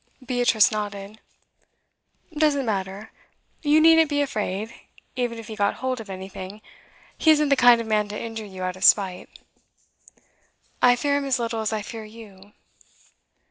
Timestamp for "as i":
11.61-11.83